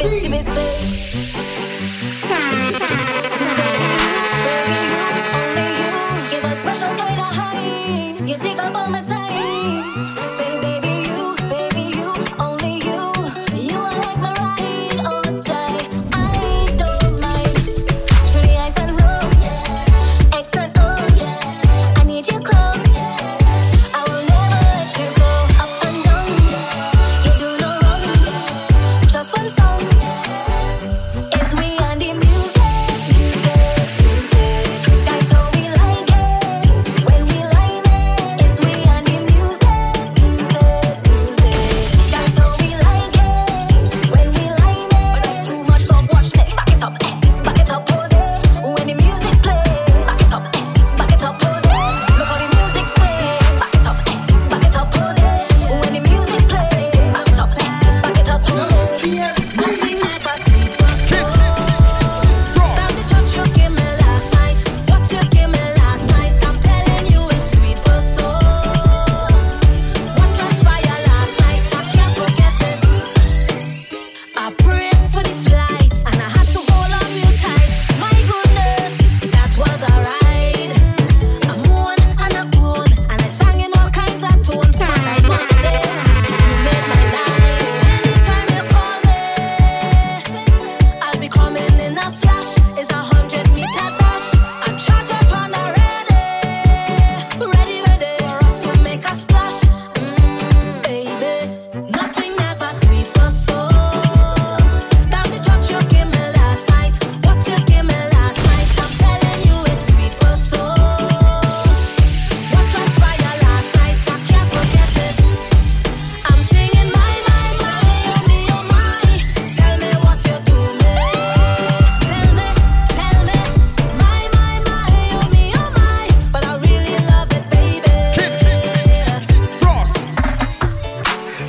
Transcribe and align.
see. 0.00 1.17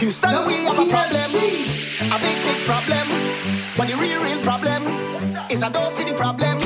Houston, 0.09 0.31
no, 0.31 0.47
we 0.47 0.55
have 0.55 0.73
a 0.73 0.89
problem. 0.89 1.29
A 2.09 2.17
big, 2.17 2.37
big 2.41 2.59
problem. 2.65 3.05
But 3.77 3.89
the 3.89 3.95
real, 4.01 4.19
real 4.23 4.41
problem 4.41 4.81
is 5.51 5.61
I 5.61 5.69
don't 5.69 5.91
see 5.91 6.03
the 6.03 6.15
problem. 6.15 6.57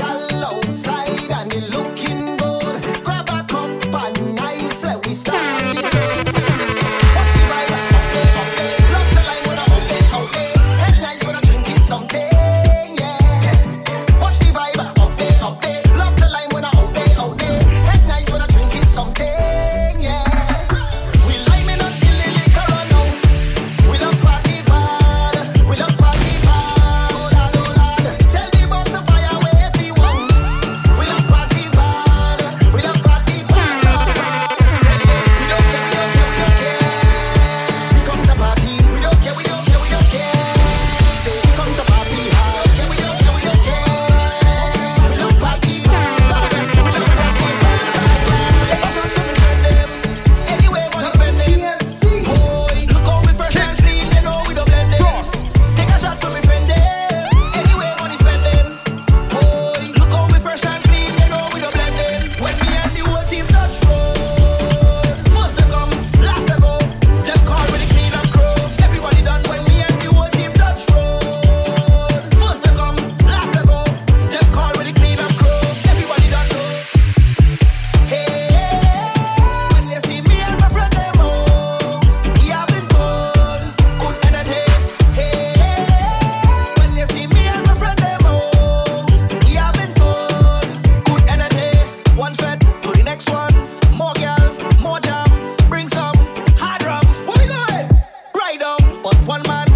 One 99.25 99.41
man 99.47 99.72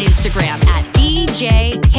Instagram 0.00 0.64
at 0.66 0.84
DJ 0.94 1.89